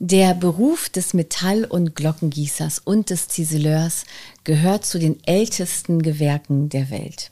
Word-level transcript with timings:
Der 0.00 0.34
Beruf 0.34 0.88
des 0.88 1.14
Metall- 1.14 1.64
und 1.64 1.94
Glockengießers 1.94 2.80
und 2.80 3.10
des 3.10 3.28
Ziseleurs 3.28 4.04
gehört 4.42 4.84
zu 4.84 4.98
den 4.98 5.22
ältesten 5.24 6.02
Gewerken 6.02 6.68
der 6.68 6.90
Welt. 6.90 7.30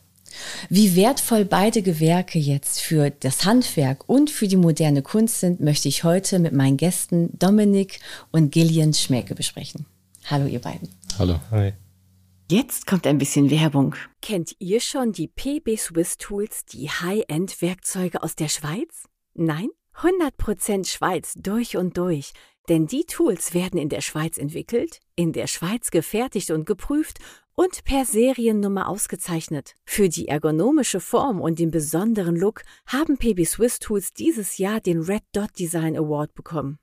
Wie 0.68 0.96
wertvoll 0.96 1.44
beide 1.44 1.82
Gewerke 1.82 2.38
jetzt 2.38 2.80
für 2.80 3.10
das 3.10 3.44
Handwerk 3.44 4.08
und 4.08 4.30
für 4.30 4.48
die 4.48 4.56
moderne 4.56 5.02
Kunst 5.02 5.40
sind, 5.40 5.60
möchte 5.60 5.88
ich 5.88 6.04
heute 6.04 6.38
mit 6.38 6.52
meinen 6.52 6.76
Gästen 6.76 7.36
Dominik 7.38 8.00
und 8.30 8.50
Gillian 8.50 8.94
Schmäke 8.94 9.34
besprechen. 9.34 9.86
Hallo 10.26 10.46
ihr 10.46 10.60
beiden. 10.60 10.88
Hallo. 11.18 11.40
Hi. 11.50 11.72
Jetzt 12.50 12.86
kommt 12.86 13.06
ein 13.06 13.18
bisschen 13.18 13.50
Werbung. 13.50 13.94
Kennt 14.20 14.54
ihr 14.58 14.80
schon 14.80 15.12
die 15.12 15.28
PB 15.28 15.76
Swiss 15.78 16.16
Tools, 16.16 16.64
die 16.66 16.88
High-End-Werkzeuge 16.88 18.22
aus 18.22 18.36
der 18.36 18.48
Schweiz? 18.48 19.08
Nein? 19.34 19.68
100% 19.96 20.88
Schweiz 20.88 21.34
durch 21.36 21.76
und 21.76 21.96
durch. 21.96 22.32
Denn 22.68 22.86
die 22.86 23.04
Tools 23.04 23.54
werden 23.54 23.78
in 23.78 23.88
der 23.88 24.00
Schweiz 24.00 24.38
entwickelt, 24.38 25.00
in 25.16 25.32
der 25.32 25.46
Schweiz 25.48 25.90
gefertigt 25.90 26.50
und 26.50 26.64
geprüft 26.64 27.18
und 27.54 27.84
per 27.84 28.04
Seriennummer 28.04 28.88
ausgezeichnet. 28.88 29.74
Für 29.84 30.08
die 30.08 30.28
ergonomische 30.28 31.00
Form 31.00 31.40
und 31.40 31.58
den 31.58 31.70
besonderen 31.70 32.36
Look 32.36 32.62
haben 32.86 33.18
PB 33.18 33.44
Swiss 33.44 33.78
Tools 33.78 34.12
dieses 34.14 34.58
Jahr 34.58 34.80
den 34.80 35.00
Red 35.00 35.22
Dot 35.32 35.58
Design 35.58 35.96
Award 35.96 36.34
bekommen. 36.34 36.78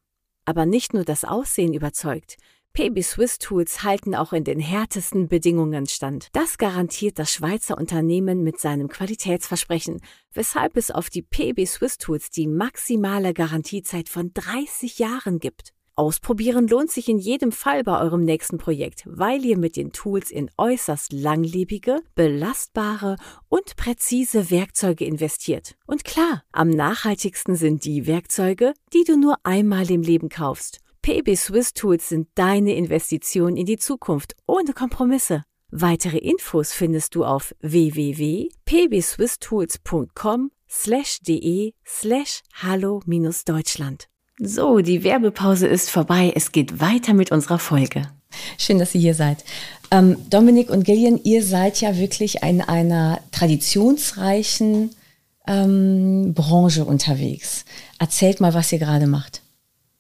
Aber 0.46 0.66
nicht 0.66 0.94
nur 0.94 1.06
das 1.06 1.24
Aussehen 1.24 1.74
überzeugt. 1.74 2.38
PB 2.74 3.02
Swiss 3.02 3.40
Tools 3.40 3.84
halten 3.84 4.16
auch 4.16 4.32
in 4.32 4.44
den 4.44 4.60
härtesten 4.60 5.28
Bedingungen 5.28 5.88
stand. 5.88 6.28
Das 6.34 6.58
garantiert 6.58 7.18
das 7.18 7.32
Schweizer 7.32 7.78
Unternehmen 7.78 8.44
mit 8.44 8.60
seinem 8.60 8.88
Qualitätsversprechen, 8.90 10.02
weshalb 10.34 10.78
es 10.78 10.92
auf 10.92 11.10
die 11.10 11.24
PB 11.24 11.66
Swiss 11.66 11.98
Tools 11.98 12.30
die 12.30 12.48
maximale 12.48 13.34
Garantiezeit 13.34 14.08
von 14.08 14.32
30 14.34 15.00
Jahren 15.00 15.40
gibt. 15.40 15.74
Ausprobieren 16.00 16.68
lohnt 16.70 16.90
sich 16.90 17.10
in 17.10 17.18
jedem 17.18 17.52
Fall 17.52 17.84
bei 17.84 18.00
eurem 18.00 18.24
nächsten 18.24 18.58
Projekt, 18.58 19.04
weil 19.06 19.44
ihr 19.44 19.58
mit 19.58 19.76
den 19.76 19.92
Tools 19.92 20.32
in 20.32 20.50
äußerst 20.56 21.12
langlebige, 21.12 22.00
belastbare 22.16 23.18
und 23.50 23.76
präzise 23.76 24.50
Werkzeuge 24.50 25.04
investiert. 25.04 25.76
Und 25.86 26.06
klar, 26.06 26.46
am 26.54 26.70
nachhaltigsten 26.70 27.58
sind 27.58 27.84
die 27.84 28.08
Werkzeuge, 28.08 28.74
die 28.94 29.04
du 29.04 29.18
nur 29.18 29.36
einmal 29.44 29.92
im 29.92 30.02
Leben 30.02 30.30
kaufst. 30.30 30.80
PB 31.02 31.36
Swiss 31.36 31.74
Tools 31.74 32.08
sind 32.08 32.30
deine 32.36 32.76
Investition 32.76 33.58
in 33.58 33.66
die 33.66 33.76
Zukunft 33.76 34.38
ohne 34.48 34.72
Kompromisse. 34.72 35.44
Weitere 35.70 36.20
Infos 36.20 36.72
findest 36.72 37.14
du 37.14 37.26
auf 37.26 37.54
www.pbswisstools.com 37.60 40.52
So, 44.42 44.80
die 44.80 45.04
Werbepause 45.04 45.68
ist 45.68 45.90
vorbei. 45.90 46.32
Es 46.34 46.54
geht 46.54 46.80
weiter 46.80 47.14
mit 47.14 47.30
unserer 47.30 47.60
Folge. 47.60 48.04
Schön, 48.58 48.80
dass 48.80 48.96
ihr 48.96 49.02
hier 49.02 49.14
seid. 49.14 49.44
Ähm, 49.92 50.16
Dominik 50.30 50.70
und 50.70 50.86
Gillian, 50.86 51.20
ihr 51.26 51.44
seid 51.44 51.82
ja 51.82 51.98
wirklich 51.98 52.42
in 52.42 52.62
einer 52.62 53.20
traditionsreichen 53.34 54.92
ähm, 55.46 56.34
Branche 56.34 56.86
unterwegs. 56.86 57.66
Erzählt 57.98 58.40
mal, 58.40 58.54
was 58.54 58.72
ihr 58.72 58.80
gerade 58.80 59.08
macht. 59.08 59.42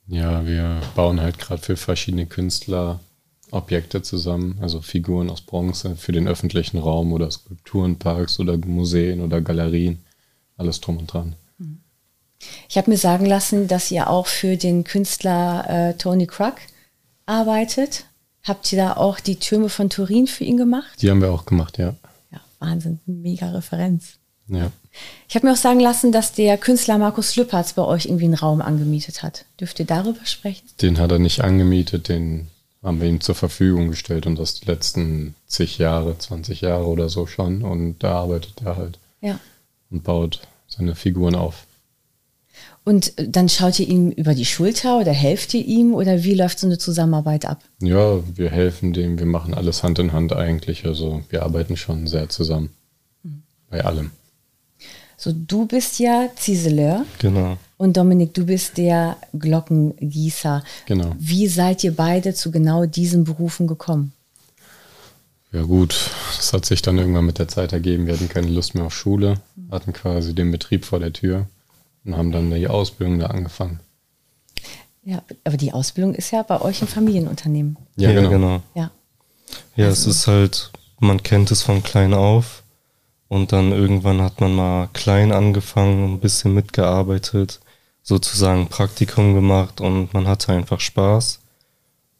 Ja, 0.08 0.48
wir 0.48 0.80
bauen 0.95 1.20
halt 1.20 1.38
gerade 1.38 1.62
für 1.62 1.76
verschiedene 1.76 2.26
Künstler 2.26 3.02
Objekte 3.52 4.02
zusammen, 4.04 4.58
also 4.62 4.80
Figuren 4.80 5.30
aus 5.30 5.42
Bronze 5.42 5.98
für 5.98 6.14
den 6.14 6.30
öffentlichen 6.30 6.78
Raum 6.78 7.12
oder 7.12 7.30
Skulpturenparks 7.30 8.40
oder 8.40 8.58
Museen 8.58 9.20
oder 9.20 9.42
Galerien, 9.42 10.00
alles 10.56 10.80
drum 10.80 10.98
und 10.98 11.12
dran. 11.12 11.36
Ich 12.68 12.78
habe 12.78 12.90
mir 12.90 12.98
sagen 12.98 13.26
lassen, 13.26 13.68
dass 13.68 13.92
ihr 13.92 14.09
auch 14.09 14.28
für 14.28 14.58
den 14.58 14.84
Künstler 14.84 15.66
äh, 15.70 15.94
Tony 15.95 16.28
Krug 16.28 16.56
arbeitet. 17.26 18.06
Habt 18.44 18.72
ihr 18.72 18.78
da 18.78 18.94
auch 18.94 19.20
die 19.20 19.36
Türme 19.36 19.70
von 19.70 19.90
Turin 19.90 20.28
für 20.28 20.44
ihn 20.44 20.58
gemacht? 20.58 21.02
Die 21.02 21.10
haben 21.10 21.22
wir 21.22 21.32
auch 21.32 21.45
gemacht, 21.45 21.78
ja. 21.78 21.95
Ja, 22.32 22.40
Wahnsinn, 22.60 22.99
mega 23.05 23.52
Referenz. 23.52 24.14
Ja. 24.48 24.72
Ich 25.28 25.36
habe 25.36 25.45
mir 25.45 25.54
auch 25.54 25.58
sagen 25.58 25.80
lassen, 25.80 26.11
dass 26.11 26.33
der 26.33 26.58
Künstler 26.58 26.98
Markus 26.98 27.36
Lüppertz 27.36 27.73
bei 27.73 27.83
euch 27.83 28.05
irgendwie 28.05 28.26
einen 28.26 28.33
Raum 28.33 28.61
angemietet 28.61 29.22
hat. 29.22 29.45
Dürft 29.60 29.80
ihr 29.80 29.86
darüber 29.86 30.26
sprechen? 30.26 30.67
Den 30.82 30.98
hat 30.98 31.11
er 31.11 31.20
nicht 31.20 31.42
angemietet, 31.42 32.10
den 32.10 32.48
haben 32.82 33.02
wir 33.02 33.10
ihm 33.10 33.22
zur 33.22 33.36
Verfügung 33.36 33.89
gestellt 33.89 34.26
und 34.26 34.38
das 34.39 34.60
die 34.60 34.66
letzten 34.66 35.36
zig 35.48 35.78
Jahre, 35.78 36.17
20 36.17 36.61
Jahre 36.61 36.86
oder 36.86 37.10
so 37.10 37.28
schon. 37.28 37.61
Und 37.61 37.99
da 37.99 38.22
arbeitet 38.22 38.61
er 38.64 38.78
halt. 38.78 38.99
Ja. 39.22 39.39
Und 39.92 40.04
baut 40.04 40.42
seine 40.67 40.95
Figuren 40.95 41.36
auf. 41.36 41.66
Und 42.89 43.14
dann 43.17 43.50
schaut 43.50 43.80
ihr 43.80 43.88
ihm 43.88 44.10
über 44.10 44.33
die 44.33 44.45
Schulter 44.45 44.98
oder 44.98 45.11
helft 45.11 45.54
ihr 45.54 45.64
ihm 45.64 45.94
oder 45.94 46.23
wie 46.23 46.33
läuft 46.33 46.58
so 46.58 46.66
eine 46.66 46.80
Zusammenarbeit 46.80 47.45
ab? 47.45 47.61
Ja, 47.83 48.20
wir 48.36 48.50
helfen 48.50 48.94
dem, 48.94 49.20
wir 49.20 49.27
machen 49.27 49.54
alles 49.54 49.83
Hand 49.83 50.00
in 50.00 50.11
Hand 50.11 50.33
eigentlich. 50.33 50.88
Also 50.88 51.22
wir 51.30 51.44
arbeiten 51.44 51.78
schon 51.78 52.08
sehr 52.08 52.30
zusammen. 52.30 52.72
Mhm. 53.22 53.44
Bei 53.70 53.86
allem. 53.86 54.10
So, 55.17 55.32
du 55.32 55.67
bist 55.67 55.99
ja 55.99 56.30
Ziseleur. 56.36 57.05
Genau. 57.20 57.60
Und 57.78 57.95
Dominik, 57.95 58.33
du 58.33 58.48
bist 58.48 58.80
der 58.80 59.17
Glockengießer. 59.38 60.64
Genau. 60.88 61.11
Wie 61.20 61.48
seid 61.48 61.83
ihr 61.83 61.95
beide 61.95 62.33
zu 62.33 62.49
genau 62.49 62.88
diesen 62.88 63.23
Berufen 63.23 63.67
gekommen? 63.67 64.14
Ja 65.52 65.61
gut, 65.61 66.10
das 66.38 66.54
hat 66.54 66.66
sich 66.66 66.82
dann 66.82 66.98
irgendwann 66.98 67.28
mit 67.28 67.38
der 67.38 67.49
Zeit 67.49 67.72
ergeben. 67.72 68.08
Wir 68.08 68.16
hatten 68.16 68.30
keine 68.30 68.48
Lust 68.48 68.73
mehr 68.73 68.86
auf 68.86 68.95
Schule, 68.95 69.36
hatten 69.70 69.94
quasi 69.94 70.33
den 70.33 70.49
Betrieb 70.49 70.86
vor 70.86 70.99
der 70.99 71.14
Tür 71.14 71.45
und 72.05 72.17
haben 72.17 72.32
dann 72.32 72.52
die 72.52 72.67
Ausbildung 72.67 73.20
da 73.20 73.27
angefangen. 73.27 73.80
Ja, 75.04 75.23
aber 75.43 75.58
die 75.58 75.73
Ausbildung 75.73 76.14
ist 76.14 76.32
ja 76.32 76.43
bei 76.43 76.61
euch 76.61 76.82
ein 76.82 76.87
Familienunternehmen. 76.87 77.77
Ja, 77.95 78.11
ja 78.11 78.21
genau. 78.21 78.30
genau. 78.30 78.61
Ja, 78.76 78.92
ja 79.76 79.87
also. 79.87 80.10
es 80.10 80.17
ist 80.17 80.27
halt, 80.27 80.71
man 80.99 81.23
kennt 81.23 81.52
es 81.52 81.64
von 81.64 81.82
klein 81.82 82.14
auf 82.14 82.64
und 83.27 83.52
dann 83.52 83.71
irgendwann 83.71 84.21
hat 84.21 84.42
man 84.42 84.54
mal 84.55 84.89
klein 84.93 85.32
angefangen, 85.32 86.14
ein 86.14 86.20
bisschen 86.20 86.54
mitgearbeitet, 86.54 87.60
sozusagen 88.04 88.67
Praktikum 88.67 89.33
gemacht 89.33 89.81
und 89.81 90.14
man 90.14 90.27
hatte 90.27 90.52
einfach 90.52 90.80
Spaß. 90.80 91.39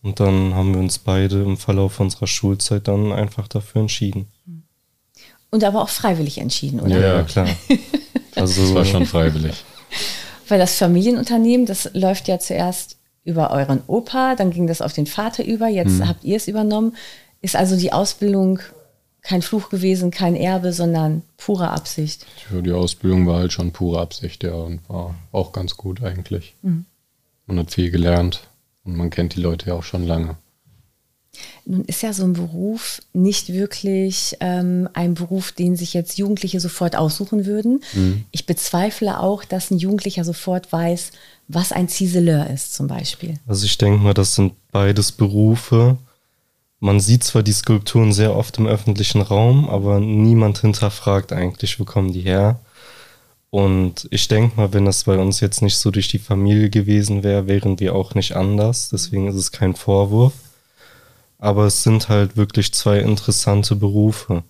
Und 0.02 0.20
dann 0.22 0.54
haben 0.54 0.74
wir 0.74 0.80
uns 0.80 0.98
beide 0.98 1.42
im 1.44 1.58
Verlauf 1.58 2.00
unserer 2.00 2.28
Schulzeit 2.28 2.88
dann 2.88 3.12
einfach 3.12 3.48
dafür 3.50 3.82
entschieden. 3.82 4.28
Und 5.52 5.64
aber 5.64 5.82
auch 5.82 5.90
freiwillig 5.90 6.38
entschieden, 6.38 6.80
oder? 6.80 7.00
Ja, 7.00 7.24
klar. 7.24 7.48
Also 8.42 8.62
das 8.62 8.74
war 8.74 8.86
schon 8.86 9.06
freiwillig. 9.08 9.64
Weil 10.48 10.60
das 10.60 10.78
Familienunternehmen, 10.78 11.66
das 11.66 11.90
läuft 11.94 12.28
ja 12.28 12.40
zuerst 12.40 12.98
über 13.24 13.52
euren 13.52 13.82
Opa, 13.88 14.36
dann 14.36 14.52
ging 14.52 14.68
das 14.68 14.82
auf 14.82 14.94
den 14.94 15.06
Vater 15.06 15.46
über, 15.46 15.68
jetzt 15.68 16.00
hm. 16.00 16.08
habt 16.08 16.24
ihr 16.24 16.38
es 16.38 16.48
übernommen. 16.48 16.96
Ist 17.42 17.56
also 17.56 17.78
die 17.78 17.94
Ausbildung 17.94 18.60
kein 19.22 19.42
Fluch 19.42 19.70
gewesen, 19.70 20.12
kein 20.12 20.36
Erbe, 20.36 20.74
sondern 20.74 21.24
pure 21.38 21.70
Absicht? 21.70 22.26
Ja, 22.52 22.62
die 22.62 22.72
Ausbildung 22.72 23.28
war 23.28 23.40
halt 23.40 23.54
schon 23.54 23.72
pure 23.72 24.00
Absicht, 24.00 24.44
ja, 24.44 24.54
und 24.54 24.88
war 24.90 25.16
auch 25.32 25.52
ganz 25.52 25.78
gut 25.78 26.02
eigentlich. 26.02 26.56
Mhm. 26.62 26.86
Man 27.46 27.60
hat 27.60 27.72
viel 27.72 27.92
gelernt 27.92 28.48
und 28.84 28.96
man 28.96 29.10
kennt 29.10 29.36
die 29.36 29.42
Leute 29.42 29.68
ja 29.68 29.74
auch 29.76 29.84
schon 29.84 30.06
lange. 30.06 30.38
Nun 31.66 31.86
ist 31.86 32.02
ja 32.02 32.14
so 32.14 32.24
ein 32.24 32.34
Beruf 32.34 33.02
nicht 33.14 33.54
wirklich 33.54 34.38
ähm, 34.40 34.90
ein 34.94 35.14
Beruf, 35.14 35.52
den 35.52 35.76
sich 35.76 35.94
jetzt 35.94 36.18
Jugendliche 36.18 36.60
sofort 36.60 36.96
aussuchen 36.96 37.46
würden. 37.46 37.82
Mhm. 37.94 38.26
Ich 38.32 38.46
bezweifle 38.46 39.20
auch, 39.20 39.44
dass 39.44 39.72
ein 39.72 39.78
Jugendlicher 39.78 40.24
sofort 40.24 40.72
weiß, 40.72 41.12
was 41.48 41.72
ein 41.72 41.90
Ziseleur 41.90 42.50
ist 42.50 42.74
zum 42.74 42.88
Beispiel. 42.88 43.36
Also 43.48 43.66
ich 43.66 43.78
denke 43.78 44.02
mal, 44.02 44.14
das 44.14 44.36
sind 44.36 44.54
beides 44.72 45.12
Berufe. 45.12 45.98
Man 46.80 47.00
sieht 47.00 47.24
zwar 47.24 47.44
die 47.44 47.52
Skulpturen 47.52 48.14
sehr 48.14 48.36
oft 48.36 48.58
im 48.58 48.68
öffentlichen 48.68 49.22
Raum, 49.22 49.70
aber 49.70 50.00
niemand 50.00 50.60
hinterfragt 50.60 51.34
eigentlich, 51.34 51.80
wo 51.80 51.84
kommen 51.84 52.14
die 52.14 52.22
her. 52.22 52.60
Und 53.50 54.08
ich 54.12 54.28
denke 54.28 54.56
mal, 54.58 54.74
wenn 54.74 54.86
das 54.86 55.06
bei 55.06 55.18
uns 55.18 55.40
jetzt 55.40 55.62
nicht 55.62 55.78
so 55.78 55.92
durch 55.92 56.08
die 56.08 56.20
Familie 56.20 56.70
gewesen 56.70 57.24
wäre, 57.24 57.48
wären 57.48 57.80
wir 57.80 57.96
auch 57.96 58.14
nicht 58.14 58.36
anders. 58.36 58.90
Deswegen 58.90 59.28
ist 59.28 59.36
es 59.36 59.52
kein 59.52 59.76
Vorwurf. 59.76 60.34
Aber 61.40 61.66
es 61.66 61.84
sind 61.84 62.10
halt 62.10 62.38
wirklich 62.38 62.74
zwei 62.74 63.00
interessante 63.00 63.76
Berufe. 63.76 64.44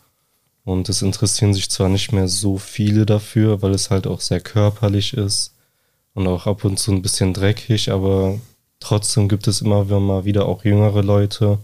Und 0.66 0.90
es 0.90 1.02
interessieren 1.02 1.54
sich 1.54 1.70
zwar 1.70 1.88
nicht 1.88 2.12
mehr 2.12 2.28
so 2.28 2.58
viele 2.58 3.06
dafür, 3.06 3.62
weil 3.62 3.72
es 3.72 3.90
halt 3.90 4.06
auch 4.06 4.22
sehr 4.22 4.42
körperlich 4.42 5.14
ist 5.14 5.54
und 6.14 6.28
auch 6.28 6.48
ab 6.48 6.66
und 6.66 6.78
zu 6.78 6.92
ein 6.92 7.02
bisschen 7.02 7.34
dreckig, 7.34 7.92
aber 7.92 8.40
trotzdem 8.80 9.30
gibt 9.30 9.48
es 9.48 9.62
immer 9.62 9.86
mal 9.86 10.26
wieder 10.26 10.46
auch 10.46 10.66
jüngere 10.66 11.02
Leute, 11.02 11.60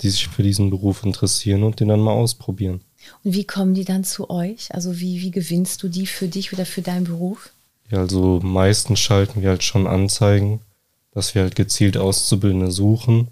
die 0.00 0.10
sich 0.10 0.28
für 0.28 0.42
diesen 0.42 0.70
Beruf 0.70 1.04
interessieren 1.04 1.62
und 1.62 1.78
den 1.78 1.88
dann 1.88 2.00
mal 2.00 2.12
ausprobieren. 2.12 2.80
Und 3.22 3.34
wie 3.34 3.44
kommen 3.44 3.74
die 3.74 3.84
dann 3.84 4.04
zu 4.04 4.30
euch? 4.30 4.74
Also 4.74 4.98
wie, 4.98 5.20
wie 5.20 5.30
gewinnst 5.30 5.82
du 5.82 5.88
die 5.88 6.06
für 6.06 6.28
dich 6.28 6.52
oder 6.52 6.66
für 6.66 6.82
deinen 6.82 7.04
Beruf? 7.04 7.50
Ja, 7.90 7.98
also 7.98 8.40
meistens 8.42 9.00
schalten 9.00 9.42
wir 9.42 9.50
halt 9.50 9.64
schon 9.64 9.86
Anzeigen, 9.86 10.60
dass 11.12 11.34
wir 11.34 11.42
halt 11.42 11.56
gezielt 11.56 11.96
Auszubildende 11.96 12.70
suchen 12.70 13.28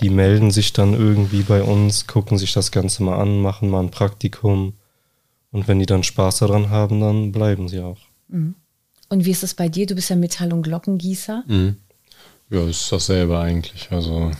die 0.00 0.10
melden 0.10 0.50
sich 0.50 0.72
dann 0.72 0.94
irgendwie 0.94 1.42
bei 1.42 1.62
uns, 1.62 2.06
gucken 2.06 2.38
sich 2.38 2.52
das 2.52 2.70
Ganze 2.70 3.02
mal 3.02 3.18
an, 3.18 3.40
machen 3.40 3.68
mal 3.68 3.80
ein 3.80 3.90
Praktikum. 3.90 4.74
Und 5.50 5.66
wenn 5.68 5.78
die 5.78 5.86
dann 5.86 6.02
Spaß 6.02 6.38
daran 6.38 6.70
haben, 6.70 7.00
dann 7.00 7.32
bleiben 7.32 7.68
sie 7.68 7.80
auch. 7.80 7.98
Mhm. 8.28 8.54
Und 9.08 9.24
wie 9.24 9.30
ist 9.30 9.42
es 9.42 9.54
bei 9.54 9.68
dir? 9.68 9.86
Du 9.86 9.94
bist 9.94 10.10
ja 10.10 10.16
Metall- 10.16 10.52
und 10.52 10.62
Glockengießer. 10.62 11.44
Mhm. 11.46 11.76
Ja, 12.50 12.66
ist 12.66 12.90
dasselbe 12.92 13.38
eigentlich. 13.38 13.88
Also 13.90 14.30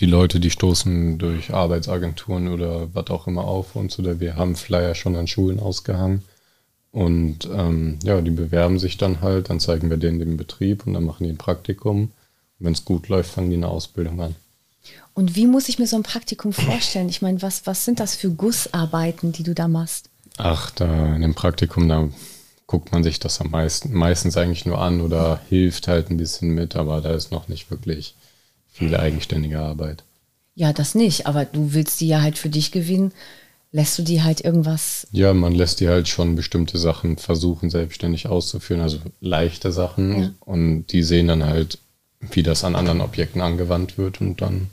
die 0.00 0.06
Leute, 0.06 0.40
die 0.40 0.50
stoßen 0.50 1.18
durch 1.18 1.52
Arbeitsagenturen 1.52 2.48
oder 2.48 2.94
was 2.94 3.08
auch 3.08 3.26
immer 3.26 3.44
auf 3.44 3.76
uns 3.76 3.98
oder 3.98 4.20
wir 4.20 4.36
haben 4.36 4.56
Flyer 4.56 4.94
schon 4.94 5.16
an 5.16 5.26
Schulen 5.26 5.60
ausgehangen. 5.60 6.22
Und 6.90 7.48
ähm, 7.52 7.98
ja, 8.04 8.20
die 8.20 8.30
bewerben 8.30 8.78
sich 8.78 8.96
dann 8.96 9.20
halt, 9.20 9.50
dann 9.50 9.60
zeigen 9.60 9.90
wir 9.90 9.96
denen 9.96 10.20
den 10.20 10.36
Betrieb 10.36 10.86
und 10.86 10.94
dann 10.94 11.04
machen 11.04 11.24
die 11.24 11.30
ein 11.30 11.38
Praktikum. 11.38 12.12
Wenn 12.58 12.72
es 12.72 12.84
gut 12.84 13.08
läuft, 13.08 13.32
fangen 13.32 13.50
die 13.50 13.56
eine 13.56 13.68
Ausbildung 13.68 14.20
an. 14.20 14.36
Und 15.14 15.36
wie 15.36 15.46
muss 15.46 15.68
ich 15.68 15.78
mir 15.78 15.86
so 15.86 15.96
ein 15.96 16.02
Praktikum 16.02 16.52
vorstellen? 16.52 17.08
Ich 17.08 17.22
meine, 17.22 17.40
was, 17.40 17.66
was 17.66 17.84
sind 17.84 18.00
das 18.00 18.14
für 18.16 18.30
Gussarbeiten, 18.30 19.32
die 19.32 19.44
du 19.44 19.54
da 19.54 19.68
machst? 19.68 20.10
Ach, 20.36 20.70
da 20.72 21.14
in 21.14 21.22
dem 21.22 21.34
Praktikum, 21.34 21.88
da 21.88 22.08
guckt 22.66 22.92
man 22.92 23.04
sich 23.04 23.20
das 23.20 23.40
am 23.40 23.50
meisten, 23.50 23.92
meistens 23.92 24.36
eigentlich 24.36 24.66
nur 24.66 24.78
an 24.78 25.00
oder 25.00 25.40
hilft 25.48 25.86
halt 25.86 26.10
ein 26.10 26.16
bisschen 26.16 26.50
mit, 26.50 26.76
aber 26.76 27.00
da 27.00 27.14
ist 27.14 27.30
noch 27.30 27.48
nicht 27.48 27.70
wirklich 27.70 28.14
viel 28.72 28.96
eigenständige 28.96 29.60
Arbeit. 29.60 30.02
Ja, 30.56 30.72
das 30.72 30.94
nicht, 30.94 31.26
aber 31.26 31.44
du 31.44 31.72
willst 31.74 32.00
die 32.00 32.08
ja 32.08 32.22
halt 32.22 32.38
für 32.38 32.48
dich 32.48 32.72
gewinnen. 32.72 33.12
Lässt 33.70 33.98
du 33.98 34.02
die 34.02 34.22
halt 34.22 34.40
irgendwas? 34.40 35.06
Ja, 35.10 35.34
man 35.34 35.52
lässt 35.52 35.80
die 35.80 35.88
halt 35.88 36.06
schon 36.08 36.36
bestimmte 36.36 36.78
Sachen 36.78 37.16
versuchen, 37.16 37.70
selbstständig 37.70 38.28
auszuführen, 38.28 38.80
also 38.80 38.98
leichte 39.20 39.72
Sachen. 39.72 40.22
Ja. 40.22 40.30
Und 40.40 40.86
die 40.86 41.02
sehen 41.02 41.26
dann 41.26 41.44
halt, 41.44 41.78
wie 42.20 42.44
das 42.44 42.62
an 42.62 42.76
anderen 42.76 43.00
Objekten 43.00 43.40
angewandt 43.40 43.98
wird 43.98 44.20
und 44.20 44.40
dann 44.40 44.68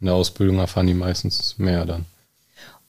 in 0.00 0.06
der 0.06 0.14
Ausbildung 0.14 0.58
erfahren 0.58 0.86
die 0.86 0.94
meistens 0.94 1.56
mehr 1.58 1.84
dann. 1.84 2.04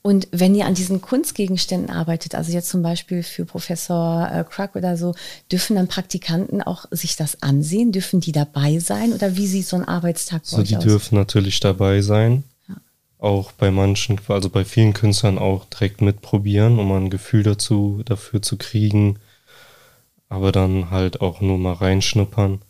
Und 0.07 0.29
wenn 0.31 0.55
ihr 0.55 0.65
an 0.65 0.73
diesen 0.73 1.01
Kunstgegenständen 1.01 1.89
arbeitet, 1.89 2.33
also 2.33 2.53
jetzt 2.53 2.69
zum 2.69 2.81
Beispiel 2.81 3.23
für 3.23 3.43
Professor 3.43 4.29
äh, 4.31 4.45
Krug 4.45 4.77
oder 4.77 4.95
so, 4.95 5.15
dürfen 5.51 5.75
dann 5.75 5.89
Praktikanten 5.89 6.61
auch 6.61 6.85
sich 6.91 7.17
das 7.17 7.43
ansehen? 7.43 7.91
Dürfen 7.91 8.21
die 8.21 8.31
dabei 8.31 8.79
sein? 8.79 9.11
Oder 9.11 9.35
wie 9.35 9.47
sieht 9.47 9.67
so 9.67 9.75
ein 9.75 9.83
Arbeitstag 9.83 10.43
bei 10.49 10.59
also 10.59 10.63
die 10.63 10.77
aus? 10.77 10.83
dürfen 10.85 11.15
natürlich 11.15 11.59
dabei 11.59 11.99
sein. 12.01 12.45
Ja. 12.69 12.75
Auch 13.19 13.51
bei 13.51 13.69
manchen, 13.69 14.17
also 14.29 14.49
bei 14.49 14.63
vielen 14.63 14.93
Künstlern 14.93 15.37
auch 15.37 15.65
direkt 15.65 15.99
mitprobieren, 15.99 16.79
um 16.79 16.89
ein 16.93 17.09
Gefühl 17.09 17.43
dazu, 17.43 18.01
dafür 18.05 18.41
zu 18.41 18.55
kriegen. 18.55 19.19
Aber 20.29 20.53
dann 20.53 20.89
halt 20.89 21.19
auch 21.19 21.41
nur 21.41 21.57
mal 21.57 21.73
reinschnuppern. 21.73 22.61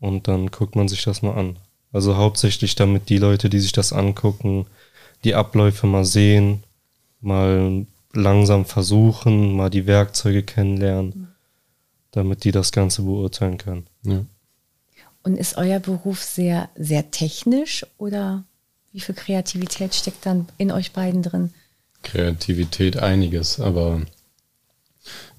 Und 0.00 0.26
dann 0.26 0.50
guckt 0.50 0.74
man 0.74 0.88
sich 0.88 1.04
das 1.04 1.22
mal 1.22 1.36
an. 1.36 1.58
Also 1.96 2.18
hauptsächlich 2.18 2.74
damit 2.74 3.08
die 3.08 3.16
Leute, 3.16 3.48
die 3.48 3.58
sich 3.58 3.72
das 3.72 3.94
angucken, 3.94 4.66
die 5.24 5.34
Abläufe 5.34 5.86
mal 5.86 6.04
sehen, 6.04 6.62
mal 7.22 7.86
langsam 8.12 8.66
versuchen, 8.66 9.56
mal 9.56 9.70
die 9.70 9.86
Werkzeuge 9.86 10.42
kennenlernen, 10.42 11.28
damit 12.10 12.44
die 12.44 12.52
das 12.52 12.70
Ganze 12.70 13.00
beurteilen 13.00 13.56
können. 13.56 13.86
Ja. 14.02 14.26
Und 15.22 15.38
ist 15.38 15.56
euer 15.56 15.80
Beruf 15.80 16.22
sehr, 16.22 16.68
sehr 16.76 17.10
technisch 17.10 17.86
oder 17.96 18.44
wie 18.92 19.00
viel 19.00 19.14
Kreativität 19.14 19.94
steckt 19.94 20.26
dann 20.26 20.48
in 20.58 20.70
euch 20.72 20.92
beiden 20.92 21.22
drin? 21.22 21.54
Kreativität 22.02 22.98
einiges, 22.98 23.58
aber 23.58 24.02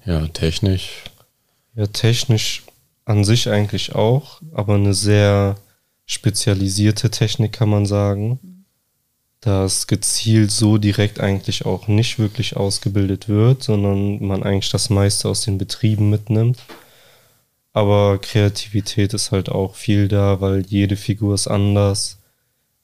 ja, 0.04 0.26
technisch. 0.26 1.04
Ja, 1.76 1.86
technisch 1.86 2.64
an 3.04 3.22
sich 3.22 3.48
eigentlich 3.48 3.94
auch, 3.94 4.42
aber 4.52 4.74
eine 4.74 4.92
sehr 4.92 5.56
spezialisierte 6.08 7.10
Technik 7.10 7.52
kann 7.52 7.68
man 7.68 7.86
sagen. 7.86 8.64
Dass 9.40 9.86
gezielt 9.86 10.50
so 10.50 10.78
direkt 10.78 11.20
eigentlich 11.20 11.64
auch 11.64 11.86
nicht 11.86 12.18
wirklich 12.18 12.56
ausgebildet 12.56 13.28
wird, 13.28 13.62
sondern 13.62 14.26
man 14.26 14.42
eigentlich 14.42 14.72
das 14.72 14.90
meiste 14.90 15.28
aus 15.28 15.42
den 15.42 15.58
Betrieben 15.58 16.10
mitnimmt. 16.10 16.58
Aber 17.72 18.18
Kreativität 18.18 19.14
ist 19.14 19.30
halt 19.30 19.48
auch 19.48 19.76
viel 19.76 20.08
da, 20.08 20.40
weil 20.40 20.66
jede 20.66 20.96
Figur 20.96 21.34
ist 21.34 21.46
anders. 21.46 22.18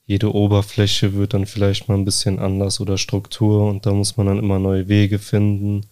Jede 0.07 0.33
Oberfläche 0.33 1.15
wird 1.15 1.35
dann 1.35 1.47
vielleicht 1.47 1.89
mal 1.89 1.97
ein 1.97 2.05
bisschen 2.05 2.39
anders 2.39 2.79
oder 2.79 2.99
Struktur 2.99 3.69
und 3.69 3.87
da 3.87 3.93
muss 3.93 4.17
man 4.17 4.27
dann 4.27 4.39
immer 4.39 4.61
neue 4.61 4.87
Wege 4.87 5.19
finden, 5.19 5.87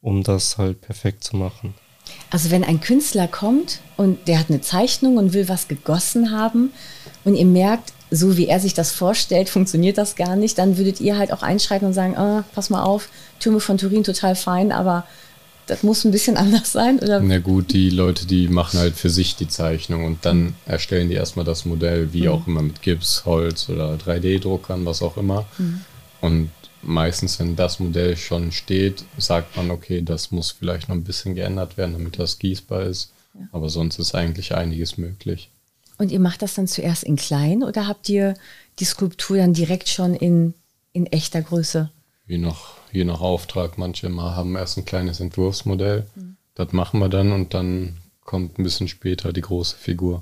um 0.00 0.22
das 0.22 0.58
halt 0.58 0.80
perfekt 0.82 1.24
zu 1.24 1.36
machen. 1.36 1.74
Also 2.30 2.50
wenn 2.50 2.64
ein 2.64 2.80
Künstler 2.80 3.28
kommt 3.28 3.80
und 3.96 4.26
der 4.26 4.38
hat 4.38 4.48
eine 4.48 4.60
Zeichnung 4.60 5.18
und 5.18 5.34
will 5.34 5.48
was 5.48 5.68
gegossen 5.68 6.30
haben 6.30 6.72
und 7.24 7.34
ihr 7.34 7.46
merkt, 7.46 7.92
so 8.10 8.36
wie 8.36 8.46
er 8.46 8.60
sich 8.60 8.74
das 8.74 8.92
vorstellt, 8.92 9.48
funktioniert 9.50 9.98
das 9.98 10.16
gar 10.16 10.36
nicht, 10.36 10.58
dann 10.58 10.78
würdet 10.78 11.00
ihr 11.00 11.18
halt 11.18 11.32
auch 11.32 11.42
einschreiten 11.42 11.86
und 11.86 11.94
sagen, 11.94 12.16
ah, 12.16 12.44
pass 12.54 12.70
mal 12.70 12.82
auf, 12.82 13.08
Türme 13.38 13.60
von 13.60 13.78
Turin 13.78 14.04
total 14.04 14.34
fein, 14.36 14.72
aber 14.72 15.04
das 15.66 15.82
muss 15.82 16.04
ein 16.04 16.10
bisschen 16.10 16.36
anders 16.38 16.72
sein, 16.72 16.98
oder? 16.98 17.20
Na 17.20 17.38
gut, 17.38 17.72
die 17.72 17.90
Leute, 17.90 18.26
die 18.26 18.48
machen 18.48 18.80
halt 18.80 18.96
für 18.96 19.10
sich 19.10 19.36
die 19.36 19.48
Zeichnung 19.48 20.04
und 20.04 20.24
dann 20.24 20.54
erstellen 20.66 21.08
die 21.08 21.14
erstmal 21.14 21.44
das 21.44 21.64
Modell, 21.64 22.12
wie 22.12 22.22
mhm. 22.22 22.28
auch 22.28 22.46
immer 22.46 22.62
mit 22.62 22.82
Gips, 22.82 23.24
Holz 23.24 23.68
oder 23.68 23.94
3D-Druckern, 23.94 24.84
was 24.86 25.02
auch 25.02 25.16
immer. 25.16 25.44
Mhm. 25.58 25.80
Und 26.20 26.50
meistens, 26.82 27.38
wenn 27.38 27.56
das 27.56 27.80
Modell 27.80 28.16
schon 28.16 28.52
steht, 28.52 29.04
sagt 29.18 29.56
man, 29.56 29.70
okay, 29.70 30.02
das 30.02 30.30
muss 30.30 30.50
vielleicht 30.50 30.88
noch 30.88 30.96
ein 30.96 31.04
bisschen 31.04 31.34
geändert 31.34 31.76
werden, 31.76 31.92
damit 31.92 32.18
das 32.18 32.38
gießbar 32.38 32.82
ist. 32.82 33.12
Ja. 33.34 33.46
Aber 33.52 33.68
sonst 33.68 33.98
ist 33.98 34.14
eigentlich 34.14 34.54
einiges 34.54 34.98
möglich. 34.98 35.50
Und 35.98 36.10
ihr 36.10 36.20
macht 36.20 36.42
das 36.42 36.54
dann 36.54 36.66
zuerst 36.66 37.04
in 37.04 37.16
klein 37.16 37.62
oder 37.62 37.86
habt 37.86 38.08
ihr 38.08 38.34
die 38.78 38.84
Skulptur 38.84 39.36
dann 39.36 39.54
direkt 39.54 39.88
schon 39.88 40.14
in, 40.14 40.54
in 40.92 41.06
echter 41.06 41.42
Größe? 41.42 41.90
Je 42.26 42.38
nach, 42.38 42.74
je 42.90 43.04
nach 43.04 43.20
Auftrag. 43.20 43.78
Manche 43.78 44.08
mal 44.08 44.34
haben 44.34 44.56
erst 44.56 44.78
ein 44.78 44.84
kleines 44.84 45.20
Entwurfsmodell. 45.20 46.06
Mhm. 46.14 46.36
Das 46.54 46.72
machen 46.72 47.00
wir 47.00 47.08
dann 47.08 47.32
und 47.32 47.54
dann 47.54 47.98
kommt 48.24 48.58
ein 48.58 48.64
bisschen 48.64 48.88
später 48.88 49.32
die 49.32 49.40
große 49.40 49.76
Figur. 49.76 50.20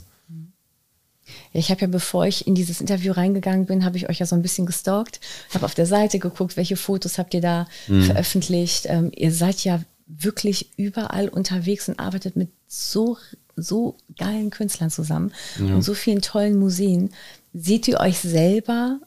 Ich 1.52 1.70
habe 1.70 1.80
ja, 1.82 1.86
bevor 1.86 2.26
ich 2.26 2.46
in 2.46 2.54
dieses 2.54 2.80
Interview 2.80 3.12
reingegangen 3.12 3.66
bin, 3.66 3.84
habe 3.84 3.96
ich 3.96 4.08
euch 4.08 4.18
ja 4.18 4.26
so 4.26 4.36
ein 4.36 4.42
bisschen 4.42 4.66
gestalkt, 4.66 5.20
habe 5.52 5.64
auf 5.64 5.74
der 5.74 5.86
Seite 5.86 6.18
geguckt, 6.18 6.56
welche 6.56 6.76
Fotos 6.76 7.18
habt 7.18 7.34
ihr 7.34 7.40
da 7.40 7.66
mhm. 7.88 8.04
veröffentlicht. 8.04 8.86
Ähm, 8.86 9.10
ihr 9.14 9.32
seid 9.32 9.64
ja 9.64 9.82
wirklich 10.06 10.70
überall 10.76 11.28
unterwegs 11.28 11.88
und 11.88 11.98
arbeitet 11.98 12.36
mit 12.36 12.50
so 12.66 13.16
so 13.62 13.96
geilen 14.16 14.50
Künstlern 14.50 14.90
zusammen 14.90 15.32
ja. 15.58 15.74
und 15.74 15.82
so 15.82 15.94
vielen 15.94 16.22
tollen 16.22 16.58
Museen. 16.58 17.10
Seht 17.52 17.88
ihr 17.88 18.00
euch 18.00 18.18
selber, 18.18 19.00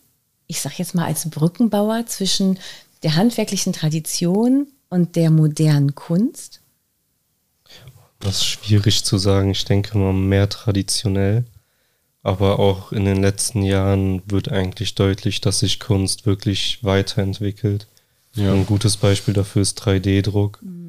ich 0.47 0.61
sage 0.61 0.75
jetzt 0.77 0.95
mal 0.95 1.05
als 1.05 1.29
Brückenbauer 1.29 2.05
zwischen 2.05 2.59
der 3.03 3.15
handwerklichen 3.15 3.73
Tradition 3.73 4.67
und 4.89 5.15
der 5.15 5.31
modernen 5.31 5.95
Kunst? 5.95 6.61
Das 8.19 8.37
ist 8.37 8.45
schwierig 8.45 9.03
zu 9.03 9.17
sagen. 9.17 9.51
Ich 9.51 9.65
denke 9.65 9.97
mal 9.97 10.13
mehr 10.13 10.47
traditionell. 10.47 11.43
Aber 12.23 12.59
auch 12.59 12.91
in 12.91 13.05
den 13.05 13.21
letzten 13.21 13.63
Jahren 13.63 14.21
wird 14.25 14.49
eigentlich 14.49 14.95
deutlich, 14.95 15.41
dass 15.41 15.59
sich 15.59 15.79
Kunst 15.79 16.25
wirklich 16.25 16.83
weiterentwickelt. 16.83 17.87
Ja. 18.33 18.53
Ein 18.53 18.65
gutes 18.65 18.97
Beispiel 18.97 19.33
dafür 19.33 19.61
ist 19.61 19.79
3D-Druck. 19.81 20.59
Mhm 20.63 20.83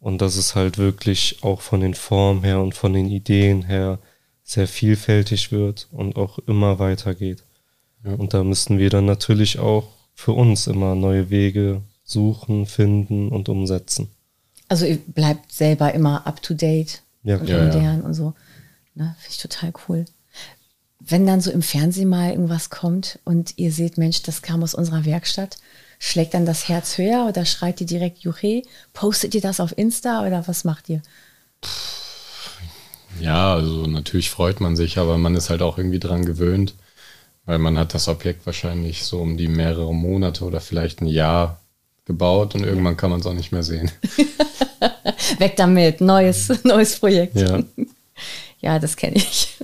und 0.00 0.22
dass 0.22 0.36
es 0.36 0.54
halt 0.54 0.78
wirklich 0.78 1.38
auch 1.42 1.60
von 1.60 1.80
den 1.80 1.94
Formen 1.94 2.44
her 2.44 2.60
und 2.60 2.74
von 2.74 2.92
den 2.92 3.10
Ideen 3.10 3.62
her 3.62 3.98
sehr 4.44 4.68
vielfältig 4.68 5.52
wird 5.52 5.88
und 5.92 6.16
auch 6.16 6.38
immer 6.40 6.78
weitergeht. 6.78 7.44
Ja. 8.04 8.14
Und 8.14 8.32
da 8.32 8.44
müssen 8.44 8.78
wir 8.78 8.90
dann 8.90 9.04
natürlich 9.04 9.58
auch 9.58 9.88
für 10.14 10.32
uns 10.32 10.66
immer 10.66 10.94
neue 10.94 11.30
Wege 11.30 11.82
suchen, 12.04 12.66
finden 12.66 13.28
und 13.28 13.48
umsetzen. 13.48 14.08
Also 14.68 14.86
ihr 14.86 14.98
bleibt 14.98 15.52
selber 15.52 15.92
immer 15.92 16.26
up 16.26 16.42
to 16.42 16.54
date 16.54 17.02
ja. 17.22 17.36
und 17.36 17.48
ja, 17.48 17.64
modern 17.64 18.02
und 18.02 18.14
so. 18.14 18.34
Ne, 18.94 19.14
Finde 19.18 19.30
ich 19.30 19.38
total 19.38 19.72
cool. 19.88 20.04
Wenn 21.00 21.26
dann 21.26 21.40
so 21.40 21.50
im 21.50 21.62
Fernsehen 21.62 22.08
mal 22.08 22.30
irgendwas 22.30 22.70
kommt 22.70 23.18
und 23.24 23.54
ihr 23.56 23.72
seht, 23.72 23.98
Mensch, 23.98 24.22
das 24.22 24.42
kam 24.42 24.62
aus 24.62 24.74
unserer 24.74 25.04
Werkstatt, 25.04 25.58
Schlägt 25.98 26.34
dann 26.34 26.46
das 26.46 26.68
Herz 26.68 26.96
höher 26.96 27.26
oder 27.28 27.44
schreit 27.44 27.80
ihr 27.80 27.86
direkt 27.86 28.18
Juche? 28.18 28.62
Postet 28.92 29.34
ihr 29.34 29.40
das 29.40 29.58
auf 29.58 29.76
Insta 29.76 30.24
oder 30.24 30.46
was 30.46 30.62
macht 30.64 30.88
ihr? 30.88 31.02
Ja, 33.20 33.54
also 33.54 33.86
natürlich 33.86 34.30
freut 34.30 34.60
man 34.60 34.76
sich, 34.76 34.98
aber 34.98 35.18
man 35.18 35.34
ist 35.34 35.50
halt 35.50 35.60
auch 35.60 35.76
irgendwie 35.76 35.98
dran 35.98 36.24
gewöhnt, 36.24 36.74
weil 37.46 37.58
man 37.58 37.76
hat 37.76 37.94
das 37.94 38.06
Objekt 38.06 38.46
wahrscheinlich 38.46 39.04
so 39.04 39.18
um 39.18 39.36
die 39.36 39.48
mehrere 39.48 39.92
Monate 39.92 40.44
oder 40.44 40.60
vielleicht 40.60 41.00
ein 41.00 41.08
Jahr 41.08 41.60
gebaut 42.04 42.54
und 42.54 42.62
irgendwann 42.62 42.96
kann 42.96 43.10
man 43.10 43.18
es 43.18 43.26
auch 43.26 43.34
nicht 43.34 43.50
mehr 43.50 43.64
sehen. 43.64 43.90
Weg 45.38 45.56
damit, 45.56 46.00
neues, 46.00 46.62
neues 46.62 46.96
Projekt. 46.96 47.34
Ja, 47.34 47.58
ja 48.60 48.78
das 48.78 48.96
kenne 48.96 49.16
ich. 49.16 49.56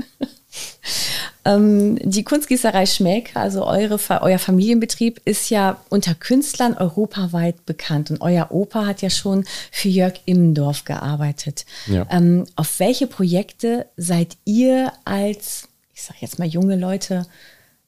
Ähm, 1.45 1.99
die 2.03 2.25
Kunstgießerei 2.25 2.87
Schmeck, 2.87 3.33
also 3.35 3.67
eure, 3.67 3.99
euer 4.23 4.39
Familienbetrieb, 4.39 5.21
ist 5.25 5.51
ja 5.51 5.79
unter 5.91 6.15
Künstlern 6.15 6.75
europaweit 6.75 7.67
bekannt. 7.67 8.11
Und 8.11 8.21
euer 8.23 8.51
Opa 8.51 8.87
hat 8.87 9.03
ja 9.03 9.11
schon 9.11 9.45
für 9.71 9.89
Jörg 9.89 10.15
Immendorf 10.25 10.85
gearbeitet. 10.85 11.67
Ja. 11.87 12.07
Ähm, 12.11 12.47
auf 12.57 12.81
welche 12.81 13.07
Projekte 13.07 13.87
seid 13.97 14.37
ihr 14.45 14.93
als, 15.05 15.69
ich 15.95 16.03
sag 16.03 16.21
jetzt 16.23 16.39
mal 16.39 16.49
junge 16.49 16.77
Leute, 16.77 17.27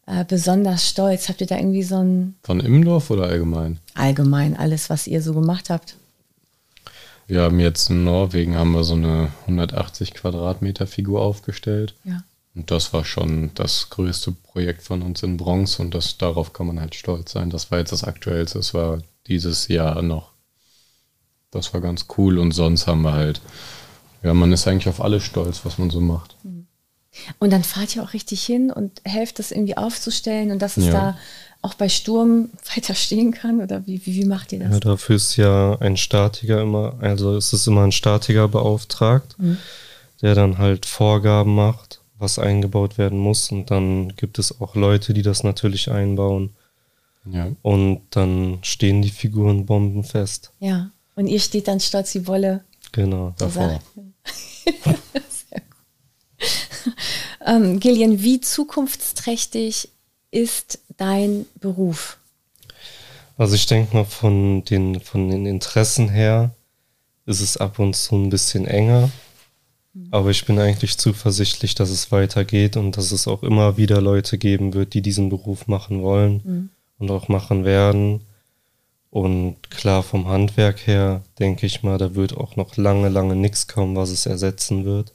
äh, 0.06 0.25
besonders 0.25 0.86
stolz? 0.86 1.28
Habt 1.28 1.40
ihr 1.40 1.46
da 1.46 1.56
irgendwie 1.56 1.82
so 1.82 1.96
ein... 1.96 2.36
Von 2.42 2.60
Immendorf 2.60 3.10
oder 3.10 3.25
allgemein? 3.25 3.78
Allgemein, 3.94 4.56
alles, 4.56 4.90
was 4.90 5.06
ihr 5.06 5.22
so 5.22 5.32
gemacht 5.32 5.70
habt. 5.70 5.96
Wir 7.26 7.40
haben 7.40 7.58
jetzt 7.58 7.90
in 7.90 8.04
Norwegen 8.04 8.54
haben 8.54 8.70
wir 8.72 8.84
so 8.84 8.94
eine 8.94 9.30
180 9.46 10.14
Quadratmeter 10.14 10.86
Figur 10.86 11.22
aufgestellt. 11.22 11.94
Ja 12.04 12.22
Und 12.56 12.70
das 12.70 12.94
war 12.94 13.04
schon 13.04 13.50
das 13.54 13.90
größte 13.90 14.32
Projekt 14.32 14.82
von 14.82 15.02
uns 15.02 15.22
in 15.22 15.36
Bronze 15.36 15.82
und 15.82 15.94
das, 15.94 16.16
darauf 16.16 16.54
kann 16.54 16.66
man 16.66 16.80
halt 16.80 16.94
stolz 16.94 17.32
sein. 17.32 17.50
Das 17.50 17.70
war 17.70 17.78
jetzt 17.78 17.92
das 17.92 18.02
Aktuellste, 18.02 18.58
das 18.58 18.72
war 18.72 19.02
dieses 19.26 19.68
Jahr 19.68 20.00
noch. 20.00 20.32
Das 21.50 21.75
war 21.75 21.82
ganz 21.82 22.06
cool 22.16 22.38
und 22.38 22.52
sonst 22.52 22.86
haben 22.86 23.02
wir 23.02 23.12
halt, 23.12 23.42
ja, 24.22 24.32
man 24.32 24.52
ist 24.52 24.66
eigentlich 24.66 24.88
auf 24.88 25.02
alles 25.02 25.22
stolz, 25.22 25.60
was 25.64 25.76
man 25.76 25.90
so 25.90 26.00
macht. 26.00 26.34
Und 27.38 27.52
dann 27.52 27.62
fahrt 27.62 27.94
ihr 27.94 28.02
auch 28.02 28.14
richtig 28.14 28.44
hin 28.44 28.70
und 28.70 29.02
helft 29.04 29.38
das 29.38 29.50
irgendwie 29.50 29.76
aufzustellen 29.76 30.50
und 30.50 30.60
dass 30.60 30.78
es 30.78 30.86
ja. 30.86 30.92
da 30.92 31.18
auch 31.60 31.75
bei 31.75 31.90
Sturm 31.90 32.50
weiter 32.75 32.94
stehen 32.94 33.32
kann? 33.32 33.60
Oder 33.60 33.86
wie, 33.86 34.04
wie, 34.06 34.14
wie 34.14 34.25
macht 34.25 34.52
ihr 34.52 34.60
das? 34.60 34.72
Ja, 34.72 34.80
dafür 34.80 35.16
ist 35.16 35.36
ja 35.36 35.76
ein 35.80 35.98
Statiker 35.98 36.62
immer, 36.62 36.94
also 37.00 37.36
ist 37.36 37.52
es 37.52 37.66
immer 37.66 37.84
ein 37.84 37.92
Statiker 37.92 38.48
beauftragt, 38.48 39.36
mhm. 39.38 39.58
der 40.22 40.34
dann 40.34 40.56
halt 40.56 40.86
Vorgaben 40.86 41.54
macht 41.54 42.00
was 42.18 42.38
eingebaut 42.38 42.99
werden 42.99 43.18
muss. 43.18 43.50
Und 43.50 43.70
dann 43.70 44.14
gibt 44.16 44.38
es 44.38 44.61
auch 44.61 44.75
Leute, 44.75 45.14
die 45.14 45.23
das 45.23 45.42
natürlich 45.42 45.90
einbauen. 45.90 46.50
Ja. 47.30 47.50
Und 47.62 48.02
dann 48.11 48.58
stehen 48.62 49.02
die 49.02 49.11
Figuren 49.11 49.66
bombenfest. 49.66 50.52
Ja. 50.61 50.90
Und 51.14 51.26
ihr 51.28 51.40
steht 51.40 51.68
dann 51.68 51.80
stolz 51.80 52.14
wie 52.14 52.26
Wolle. 52.26 52.64
Genau. 52.92 53.35
Davor. 53.38 53.80
Sehr 54.85 55.61
gut. 55.61 56.94
ähm, 57.46 57.80
Gillian, 57.80 58.23
wie 58.23 58.40
zukunftsträchtig 58.40 59.88
ist 60.30 60.78
dein 60.96 61.46
Beruf? 61.61 62.18
Also 63.38 63.54
ich 63.54 63.66
denke 63.66 63.96
mal 63.96 64.04
von 64.04 64.64
den, 64.64 65.00
von 65.00 65.30
den 65.30 65.46
Interessen 65.46 66.08
her 66.08 66.54
ist 67.26 67.40
es 67.40 67.56
ab 67.56 67.78
und 67.78 67.94
zu 67.94 68.14
ein 68.14 68.30
bisschen 68.30 68.66
enger. 68.66 69.11
Aber 70.10 70.30
ich 70.30 70.44
bin 70.44 70.58
eigentlich 70.58 70.98
zuversichtlich, 70.98 71.74
dass 71.74 71.90
es 71.90 72.12
weitergeht 72.12 72.76
und 72.76 72.96
dass 72.96 73.12
es 73.12 73.26
auch 73.26 73.42
immer 73.42 73.76
wieder 73.76 74.00
Leute 74.00 74.38
geben 74.38 74.74
wird, 74.74 74.94
die 74.94 75.02
diesen 75.02 75.30
Beruf 75.30 75.68
machen 75.68 76.02
wollen 76.02 76.40
mhm. 76.44 76.68
und 76.98 77.10
auch 77.10 77.28
machen 77.28 77.64
werden. 77.64 78.20
Und 79.10 79.70
klar, 79.70 80.02
vom 80.02 80.28
Handwerk 80.28 80.86
her 80.86 81.22
denke 81.38 81.64
ich 81.64 81.82
mal, 81.82 81.96
da 81.96 82.14
wird 82.14 82.36
auch 82.36 82.56
noch 82.56 82.76
lange, 82.76 83.08
lange 83.08 83.36
nichts 83.36 83.68
kommen, 83.68 83.96
was 83.96 84.10
es 84.10 84.26
ersetzen 84.26 84.84
wird, 84.84 85.12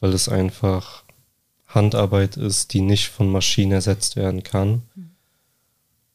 weil 0.00 0.12
es 0.12 0.28
einfach 0.28 1.04
Handarbeit 1.66 2.36
ist, 2.36 2.72
die 2.72 2.80
nicht 2.80 3.08
von 3.08 3.30
Maschinen 3.30 3.72
ersetzt 3.72 4.16
werden 4.16 4.42
kann. 4.42 4.82
Mhm. 4.94 5.10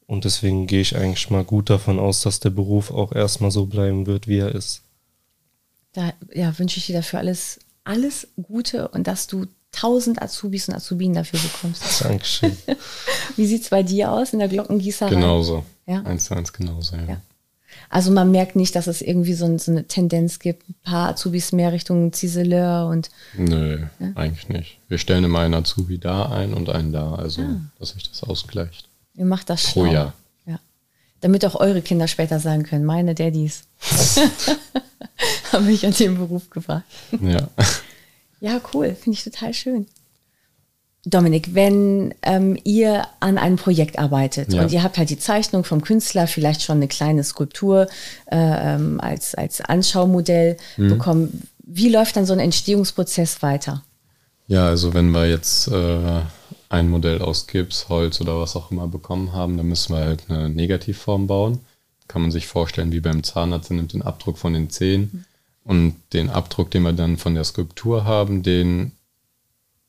Und 0.05 0.25
deswegen 0.25 0.67
gehe 0.67 0.81
ich 0.81 0.97
eigentlich 0.97 1.29
mal 1.29 1.43
gut 1.43 1.69
davon 1.69 1.99
aus, 1.99 2.21
dass 2.21 2.39
der 2.39 2.49
Beruf 2.49 2.91
auch 2.91 3.13
erstmal 3.13 3.51
so 3.51 3.67
bleiben 3.67 4.05
wird, 4.05 4.27
wie 4.27 4.39
er 4.39 4.53
ist. 4.53 4.81
Da 5.93 6.13
ja, 6.33 6.57
wünsche 6.57 6.77
ich 6.77 6.87
dir 6.87 6.95
dafür 6.95 7.19
alles 7.19 7.59
alles 7.89 8.27
Gute 8.41 8.87
und 8.89 9.07
dass 9.07 9.27
du 9.27 9.47
tausend 9.71 10.21
Azubis 10.21 10.67
und 10.67 10.75
Azubinen 10.75 11.15
dafür 11.15 11.39
bekommst. 11.39 12.03
Dankeschön. 12.03 12.55
Wie 13.35 13.45
sieht 13.45 13.63
es 13.63 13.69
bei 13.69 13.83
dir 13.83 14.11
aus 14.11 14.33
in 14.33 14.39
der 14.39 14.47
Glockengießerei? 14.47 15.09
Genauso. 15.09 15.65
Ja. 15.87 16.01
Eins 16.03 16.25
zu 16.25 16.35
eins 16.35 16.53
genauso, 16.53 16.95
ja. 16.95 17.03
ja. 17.03 17.21
Also 17.89 18.11
man 18.11 18.29
merkt 18.29 18.55
nicht, 18.55 18.75
dass 18.75 18.85
es 18.85 19.01
irgendwie 19.01 19.33
so, 19.33 19.57
so, 19.57 19.71
eine 19.71 19.85
Tendenz 19.85 20.39
gibt, 20.39 20.69
ein 20.69 20.75
paar 20.83 21.09
Azubis 21.09 21.51
mehr 21.51 21.71
Richtung 21.71 22.13
Ziseleur 22.13 22.87
und. 22.87 23.09
Nö, 23.35 23.85
ja? 23.99 24.11
eigentlich 24.15 24.49
nicht. 24.49 24.79
Wir 24.87 24.99
stellen 24.99 25.23
immer 25.23 25.39
einen 25.39 25.55
Azubi 25.55 25.97
da 25.97 26.29
ein 26.29 26.53
und 26.53 26.69
einen 26.69 26.91
da, 26.91 27.15
also 27.15 27.41
ah. 27.41 27.61
dass 27.79 27.89
sich 27.89 28.07
das 28.09 28.23
ausgleicht. 28.23 28.87
Ihr 29.15 29.25
macht 29.25 29.49
das 29.49 29.73
Pro 29.73 29.85
Jahr. 29.85 30.13
Damit 31.21 31.45
auch 31.45 31.55
eure 31.55 31.81
Kinder 31.81 32.07
später 32.07 32.39
sagen 32.39 32.63
können, 32.63 32.85
meine 32.85 33.15
Daddys. 33.15 33.63
haben 35.51 35.65
mich 35.65 35.85
an 35.85 35.93
den 35.93 36.17
Beruf 36.17 36.49
gebracht. 36.49 36.83
Ja. 37.21 37.47
Ja, 38.41 38.61
cool. 38.73 38.95
Finde 38.95 39.17
ich 39.17 39.23
total 39.25 39.53
schön. 39.53 39.85
Dominik, 41.05 41.55
wenn 41.55 42.13
ähm, 42.21 42.57
ihr 42.63 43.05
an 43.19 43.37
einem 43.37 43.57
Projekt 43.57 43.99
arbeitet 43.99 44.53
ja. 44.53 44.61
und 44.61 44.71
ihr 44.71 44.83
habt 44.83 44.97
halt 44.97 45.09
die 45.09 45.19
Zeichnung 45.19 45.65
vom 45.65 45.81
Künstler, 45.81 46.25
vielleicht 46.25 46.61
schon 46.61 46.77
eine 46.77 46.87
kleine 46.87 47.23
Skulptur 47.23 47.87
äh, 48.31 48.37
ähm, 48.37 49.01
als, 49.01 49.35
als 49.35 49.59
Anschaumodell 49.59 50.55
mhm. 50.77 50.89
bekommen, 50.89 51.41
wie 51.63 51.89
läuft 51.89 52.15
dann 52.15 52.25
so 52.25 52.33
ein 52.33 52.39
Entstehungsprozess 52.39 53.41
weiter? 53.41 53.83
Ja, 54.47 54.67
also 54.67 54.93
wenn 54.93 55.11
wir 55.11 55.27
jetzt 55.27 55.67
äh, 55.67 56.21
ein 56.69 56.89
Modell 56.89 57.21
aus 57.21 57.47
Gips, 57.47 57.89
Holz 57.89 58.21
oder 58.21 58.39
was 58.39 58.55
auch 58.55 58.71
immer 58.71 58.87
bekommen 58.87 59.33
haben, 59.33 59.57
dann 59.57 59.67
müssen 59.67 59.95
wir 59.95 60.01
halt 60.01 60.29
eine 60.29 60.49
Negativform 60.49 61.27
bauen. 61.27 61.59
Kann 62.07 62.21
man 62.21 62.31
sich 62.31 62.47
vorstellen, 62.47 62.91
wie 62.91 62.99
beim 62.99 63.23
Zahnarzt, 63.23 63.71
er 63.71 63.75
nimmt 63.75 63.93
den 63.93 64.01
Abdruck 64.01 64.37
von 64.37 64.53
den 64.53 64.69
Zehen. 64.69 65.09
Mhm 65.11 65.25
und 65.69 65.95
den 66.13 66.31
Abdruck, 66.31 66.71
den 66.71 66.81
wir 66.81 66.93
dann 66.93 67.17
von 67.17 67.35
der 67.35 67.43
Skulptur 67.43 68.03
haben, 68.03 68.41
den 68.41 68.91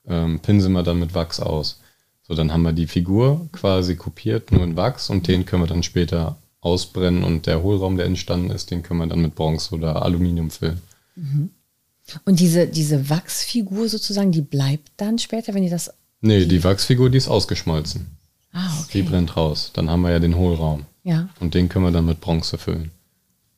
ähm, 0.07 0.41
pinseln 0.41 0.75
wir 0.75 0.83
dann 0.83 0.99
mit 0.99 1.15
Wachs 1.15 1.41
aus. 1.41 1.81
So, 2.23 2.35
dann 2.35 2.53
haben 2.53 2.63
wir 2.63 2.75
die 2.75 2.87
Figur 2.87 3.49
quasi 3.53 3.97
kopiert, 3.97 4.53
nur 4.53 4.63
in 4.63 4.77
Wachs 4.77 5.09
und 5.09 5.27
den 5.27 5.47
können 5.47 5.63
wir 5.63 5.69
dann 5.69 5.83
später 5.83 6.37
ausbrennen 6.61 7.25
und 7.25 7.47
der 7.47 7.63
Hohlraum, 7.63 7.97
der 7.97 8.05
entstanden 8.05 8.51
ist, 8.51 8.71
den 8.71 8.83
können 8.83 9.01
wir 9.01 9.07
dann 9.07 9.23
mit 9.23 9.35
Bronze 9.35 9.75
oder 9.75 10.03
Aluminium 10.03 10.51
füllen. 10.51 10.83
Mhm. 11.17 11.49
Und 12.27 12.41
diese, 12.41 12.67
diese 12.67 13.09
Wachsfigur 13.09 13.89
sozusagen, 13.89 14.33
die 14.33 14.43
bleibt 14.43 14.91
dann 14.99 15.19
später, 15.19 15.55
wenn 15.55 15.63
ihr 15.63 15.71
das. 15.71 15.95
Nee, 16.21 16.45
die 16.45 16.63
Wachsfigur, 16.63 17.11
die 17.11 17.19
ist 17.19 17.29
ausgeschmolzen. 17.29 18.19
Ah, 18.53 18.69
okay. 18.81 19.03
Die 19.03 19.03
brennt 19.03 19.37
raus. 19.37 19.71
Dann 19.73 19.89
haben 19.89 20.03
wir 20.03 20.11
ja 20.11 20.19
den 20.19 20.37
Hohlraum. 20.37 20.85
Ja. 21.03 21.29
Und 21.41 21.55
den 21.55 21.69
können 21.69 21.85
wir 21.85 21.93
dann 21.93 22.07
mit 22.07 22.21
Bronze 22.21 22.59
füllen. 22.59 22.91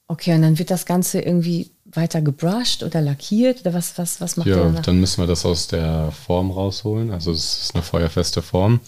Okay, 0.07 0.35
und 0.35 0.43
dann 0.43 0.59
wird 0.59 0.71
das 0.71 0.87
Ganze 0.87 1.21
irgendwie 1.21 1.71
weiter 1.85 2.21
gebrushed 2.21 2.83
oder 2.83 3.01
lackiert 3.01 3.63
oder 3.63 3.75
was, 3.75 3.99
was, 3.99 4.21
was 4.21 4.37
macht 4.37 4.49
ja, 4.49 4.57
ihr 4.57 4.63
danach? 4.65 4.83
dann 4.83 5.01
müssen 5.01 5.23
wir 5.23 5.27
das 5.27 5.45
aus 5.45 5.67
der 5.67 6.13
Form 6.13 6.51
rausholen. 6.51 7.11
Also 7.11 7.33
es 7.33 7.63
ist 7.63 7.75
eine 7.75 7.83
feuerfeste 7.83 8.43
Form. 8.43 8.81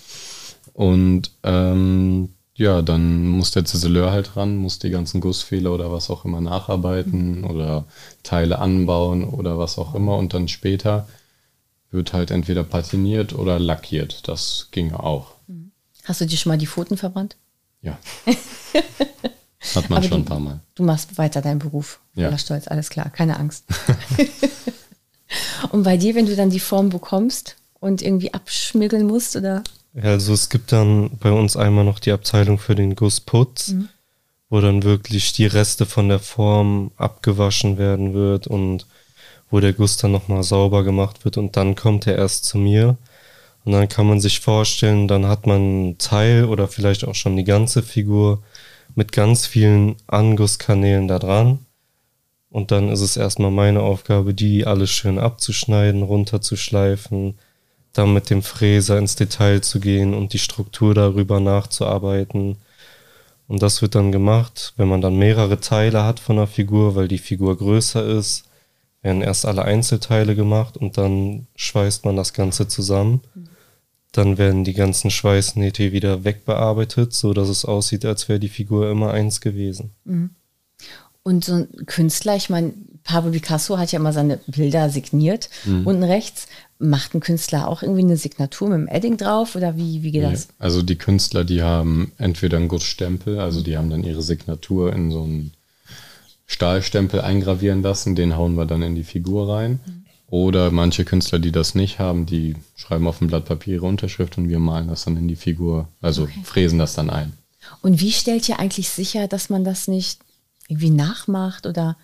Und 0.73 1.31
ähm, 1.43 2.31
ja, 2.57 2.83
dann 2.83 3.27
muss 3.27 3.51
der 3.51 3.65
Ziseleur 3.65 4.13
halt 4.13 4.37
ran, 4.37 4.57
muss 4.57 4.79
die 4.79 4.91
ganzen 4.91 5.21
Gussfehler 5.21 5.73
oder 5.73 5.91
was 5.91 6.11
auch 6.11 6.25
immer 6.25 6.41
nacharbeiten 6.41 7.41
mhm. 7.41 7.45
oder 7.45 7.85
Teile 8.23 8.59
anbauen 8.59 9.25
oder 9.25 9.59
was 9.59 9.79
auch 9.79 9.95
immer. 9.95 10.17
Und 10.17 10.35
dann 10.35 10.49
später 10.49 11.09
wird 11.95 12.13
halt 12.13 12.31
entweder 12.31 12.65
patiniert 12.65 13.33
oder 13.33 13.59
lackiert. 13.59 14.29
Das 14.29 14.69
ginge 14.71 15.01
auch. 15.01 15.37
Mhm. 15.47 15.71
Hast 16.05 16.21
du 16.21 16.27
dir 16.27 16.37
schon 16.37 16.51
mal 16.51 16.59
die 16.59 16.67
Pfoten 16.67 16.99
verbrannt? 16.99 17.37
Ja. 17.81 17.99
Hat 19.75 19.89
man 19.89 19.99
Aber 19.99 20.09
schon 20.09 20.19
du, 20.19 20.25
ein 20.25 20.25
paar 20.27 20.41
Mal. 20.41 20.61
Du 20.75 20.83
machst 20.83 21.17
weiter 21.17 21.41
deinen 21.41 21.59
Beruf. 21.59 22.01
Ja. 22.15 22.27
Voller 22.27 22.39
Stolz, 22.39 22.69
alles 22.69 22.91
klar, 22.91 23.09
keine 23.09 23.39
Angst. 23.39 23.65
und 25.71 25.85
bei 25.85 25.97
dir, 25.97 26.15
wenn 26.15 26.27
du 26.27 26.37
dann 26.37 26.51
die 26.51 26.61
Form 26.61 26.91
bekommst 26.91 27.57
und 27.81 28.03
irgendwie 28.03 28.35
abschmiggeln 28.35 29.07
musst, 29.07 29.37
oder? 29.37 29.63
Ja, 29.95 30.03
also 30.03 30.35
es 30.35 30.51
gibt 30.51 30.73
dann 30.73 31.11
bei 31.19 31.31
uns 31.31 31.57
einmal 31.57 31.85
noch 31.85 31.99
die 31.99 32.13
Abteilung 32.13 32.59
für 32.59 32.75
den 32.75 32.95
Gussputz, 32.95 33.69
mhm. 33.69 33.89
wo 34.51 34.61
dann 34.61 34.83
wirklich 34.83 35.33
die 35.33 35.47
Reste 35.47 35.87
von 35.87 36.09
der 36.09 36.19
Form 36.19 36.91
abgewaschen 36.97 37.79
werden 37.79 38.13
wird 38.13 38.47
und 38.47 38.87
wo 39.55 39.61
der 39.61 39.73
Guss 39.73 39.97
dann 39.97 40.11
nochmal 40.11 40.43
sauber 40.43 40.83
gemacht 40.83 41.25
wird 41.25 41.37
und 41.37 41.57
dann 41.57 41.77
kommt 41.77 42.09
er 42.09 42.17
erst 42.17 42.45
zu 42.45 42.59
mir. 42.59 42.97
Und 43.65 43.71
dann 43.71 43.89
kann 43.89 44.09
man 44.09 44.19
sich 44.19 44.41
vorstellen, 44.41 45.07
dann 45.07 45.29
hat 45.29 45.47
man 45.47 45.91
ein 45.91 45.99
Teil 45.99 46.47
oder 46.47 46.67
vielleicht 46.67 47.05
auch 47.05 47.15
schon 47.15 47.37
die 47.37 47.45
ganze 47.45 47.85
Figur 47.85 48.43
mit 48.97 49.13
ganz 49.13 49.47
vielen 49.47 49.95
Angusskanälen 50.09 51.07
da 51.07 51.21
dran. 51.21 51.61
Und 52.51 52.73
dann 52.73 52.89
ist 52.89 53.01
es 53.01 53.17
erstmal 53.17 53.53
meine 53.53 53.81
Aufgabe, 53.81 54.35
die 54.35 54.67
alles 54.67 54.91
schön 54.91 55.21
abzuschneiden, 55.21 56.03
runterzuschleifen, 56.03 57.39
dann 57.93 58.13
mit 58.13 58.31
dem 58.31 58.43
Fräser 58.43 58.99
ins 58.99 59.15
Detail 59.15 59.61
zu 59.61 59.79
gehen 59.79 60.15
und 60.15 60.33
die 60.33 60.41
Struktur 60.41 60.95
darüber 60.95 61.39
nachzuarbeiten. 61.39 62.57
Und 63.47 63.63
das 63.63 63.83
wird 63.83 63.95
dann 63.95 64.11
gemacht, 64.11 64.73
wenn 64.77 64.89
man 64.89 65.01
dann 65.01 65.17
mehrere 65.17 65.61
Teile 65.61 66.03
hat 66.03 66.19
von 66.19 66.35
der 66.35 66.49
Figur, 66.49 66.97
weil 66.97 67.07
die 67.07 67.19
Figur 67.19 67.57
größer 67.57 68.05
ist, 68.05 68.47
werden 69.05 69.23
erst 69.23 69.45
alle 69.47 69.65
Einzelteile 69.65 70.35
gemacht 70.35 70.77
und 70.77 70.97
dann 70.97 71.47
schweißt 71.57 72.07
man 72.07 72.17
das 72.17 72.33
Ganze 72.33 72.67
zusammen. 72.67 73.21
Dann 74.13 74.39
werden 74.39 74.65
die 74.65 74.73
ganzen 74.73 75.11
Schweißnähte 75.11 75.93
wieder 75.93 76.25
wegbearbeitet, 76.25 77.13
so 77.13 77.35
dass 77.35 77.49
es 77.49 77.65
aussieht, 77.65 78.05
als 78.07 78.29
wäre 78.29 78.41
die 78.41 78.49
Figur 78.49 78.91
immer 78.91 79.13
eins 79.13 79.41
gewesen. 79.41 79.91
Mhm. 80.05 80.31
Und 81.23 81.45
so 81.45 81.55
ein 81.55 81.69
Künstler, 81.87 82.37
ich 82.37 82.49
meine, 82.49 82.73
Pablo 83.03 83.31
Picasso 83.31 83.77
hat 83.79 83.93
ja 83.93 83.99
immer 83.99 84.13
seine 84.13 84.39
Bilder 84.47 84.89
signiert. 84.89 85.51
Mhm. 85.65 85.87
Unten 85.87 86.05
rechts 86.05 86.47
macht 86.79 87.15
ein 87.15 87.21
Künstler 87.21 87.69
auch 87.69 87.83
irgendwie 87.83 88.03
eine 88.03 88.17
Signatur 88.17 88.71
mit 88.71 88.79
dem 88.79 88.89
Edding 88.89 89.17
drauf 89.19 89.55
oder 89.55 89.77
wie, 89.77 90.03
wie 90.03 90.13
geht 90.13 90.23
das? 90.23 90.49
also 90.59 90.83
die 90.83 90.97
Künstler, 90.97 91.45
die 91.45 91.63
haben 91.63 92.13
entweder 92.19 92.57
einen 92.57 92.69
Gussstempel, 92.69 93.39
also 93.39 93.61
die 93.61 93.77
haben 93.77 93.91
dann 93.91 94.05
ihre 94.05 94.23
Signatur 94.23 94.93
in 94.93 95.11
so 95.11 95.23
einen 95.23 95.53
Stahlstempel 96.47 97.21
eingravieren 97.21 97.83
lassen, 97.83 98.15
den 98.15 98.37
hauen 98.37 98.55
wir 98.55 98.67
dann 98.67 98.83
in 98.83 98.95
die 98.95 99.05
Figur 99.05 99.49
rein. 99.49 99.81
Mhm. 99.85 100.05
Oder 100.29 100.71
manche 100.71 101.05
Künstler, 101.05 101.39
die 101.39 101.53
das 101.53 101.75
nicht 101.75 101.99
haben, 101.99 102.27
die 102.27 102.57
schreiben 102.77 103.07
auf 103.07 103.21
ein 103.21 103.29
Blatt 103.29 103.45
Papier 103.45 103.75
ihre 103.75 103.87
Unterschrift 103.87 104.37
und 104.37 104.49
wir 104.49 104.59
malen 104.59 104.89
das 104.89 105.05
dann 105.05 105.17
in 105.17 105.29
die 105.29 105.37
Figur, 105.37 105.89
also 106.01 106.25
okay. 106.25 106.41
fräsen 106.43 106.79
das 106.79 106.95
dann 106.95 107.11
ein. 107.11 107.35
Und 107.83 108.01
wie 108.01 108.13
stellt 108.13 108.49
ihr 108.49 108.59
eigentlich 108.59 108.89
sicher, 108.89 109.29
dass 109.29 109.49
man 109.49 109.65
das 109.65 109.87
nicht 109.87 110.21
irgendwie 110.69 110.91
nachmacht 110.91 111.67
oder? 111.67 111.97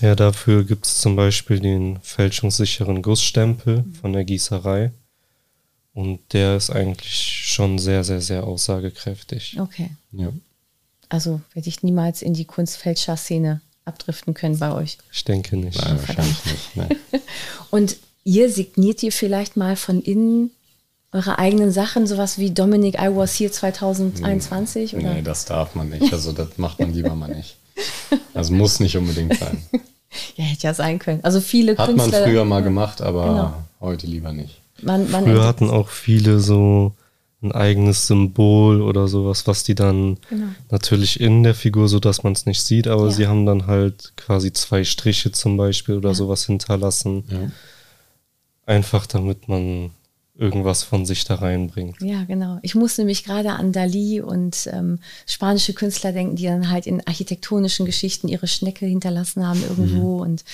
Ja, 0.00 0.14
dafür 0.14 0.64
gibt 0.64 0.86
es 0.86 1.00
zum 1.00 1.16
Beispiel 1.16 1.60
den 1.60 1.98
fälschungssicheren 2.02 3.02
Gussstempel 3.02 3.82
mhm. 3.82 3.94
von 3.94 4.12
der 4.12 4.24
Gießerei. 4.24 4.92
Und 5.92 6.20
der 6.32 6.56
ist 6.56 6.70
eigentlich 6.70 7.42
schon 7.46 7.78
sehr, 7.78 8.04
sehr, 8.04 8.20
sehr 8.20 8.44
aussagekräftig. 8.44 9.58
Okay. 9.58 9.90
Ja. 10.12 10.32
Also 11.10 11.40
werde 11.52 11.68
ich 11.68 11.82
niemals 11.82 12.22
in 12.22 12.32
die 12.32 12.46
Kunstfeldscher-Szene 12.46 13.60
abdriften 13.84 14.32
können 14.32 14.58
bei 14.58 14.72
euch. 14.72 14.96
Ich 15.12 15.24
denke 15.24 15.56
nicht. 15.56 15.82
Nein, 15.82 15.98
wahrscheinlich 16.06 16.44
nicht. 16.46 16.76
Nee. 16.76 17.20
Und 17.70 17.96
ihr 18.24 18.50
signiert 18.50 19.02
ihr 19.02 19.12
vielleicht 19.12 19.56
mal 19.56 19.76
von 19.76 20.00
innen 20.00 20.50
eure 21.12 21.38
eigenen 21.38 21.72
Sachen, 21.72 22.06
sowas 22.06 22.38
wie 22.38 22.52
Dominic 22.52 22.94
I 22.94 23.08
Was 23.14 23.38
Here 23.38 23.50
2021? 23.50 24.94
Oder? 24.94 25.14
Nee, 25.14 25.22
das 25.22 25.44
darf 25.44 25.74
man 25.74 25.88
nicht. 25.88 26.12
Also 26.12 26.32
das 26.32 26.56
macht 26.56 26.78
man 26.78 26.92
lieber 26.94 27.14
mal 27.16 27.34
nicht. 27.34 27.56
Also 28.32 28.52
muss 28.54 28.80
nicht 28.80 28.96
unbedingt 28.96 29.36
sein. 29.38 29.62
Ja, 30.34 30.42
hätte 30.44 30.66
ja 30.66 30.74
sein 30.74 30.98
können. 30.98 31.20
Also 31.22 31.40
viele 31.40 31.78
Hat 31.78 31.86
Künstler. 31.86 32.10
man 32.20 32.28
früher 32.28 32.44
mal 32.44 32.64
gemacht, 32.64 33.00
aber 33.00 33.26
Genau. 33.26 33.54
heute 33.80 34.08
lieber 34.08 34.32
nicht. 34.32 34.60
Man, 34.82 35.08
man 35.08 35.22
Früher 35.22 35.44
hatten 35.44 35.70
auch 35.70 35.88
viele 35.88 36.40
so 36.40 36.94
ein 37.42 37.52
eigenes 37.52 38.06
Symbol 38.06 38.82
oder 38.82 39.08
sowas, 39.08 39.46
was 39.46 39.64
die 39.64 39.74
dann 39.74 40.18
Genau. 40.28 40.48
natürlich 40.70 41.20
in 41.20 41.42
der 41.42 41.54
Figur, 41.54 41.88
so 41.88 41.98
dass 41.98 42.22
man 42.22 42.34
es 42.34 42.44
nicht 42.44 42.62
sieht, 42.62 42.86
aber 42.86 43.06
Ja. 43.06 43.10
sie 43.10 43.26
haben 43.26 43.46
dann 43.46 43.66
halt 43.66 44.12
quasi 44.16 44.52
zwei 44.52 44.84
Striche 44.84 45.32
zum 45.32 45.56
Beispiel 45.56 45.96
oder 45.96 46.10
Ja. 46.10 46.14
sowas 46.14 46.44
hinterlassen. 46.46 47.24
Ja. 47.30 47.50
Einfach 48.66 49.06
damit 49.06 49.48
man 49.48 49.90
irgendwas 50.36 50.82
von 50.84 51.04
sich 51.04 51.24
da 51.24 51.34
reinbringt. 51.36 52.00
Ja, 52.00 52.24
genau. 52.24 52.58
Ich 52.62 52.74
muss 52.74 52.96
nämlich 52.96 53.24
gerade 53.24 53.50
an 53.52 53.72
Dali 53.72 54.20
und 54.22 54.68
ähm, 54.72 54.98
spanische 55.26 55.74
Künstler 55.74 56.12
denken, 56.12 56.36
die 56.36 56.44
dann 56.44 56.70
halt 56.70 56.86
in 56.86 57.06
architektonischen 57.06 57.84
Geschichten 57.84 58.26
ihre 58.28 58.46
Schnecke 58.46 58.86
hinterlassen 58.86 59.46
haben 59.46 59.62
irgendwo. 59.62 60.18
Und 60.22 60.44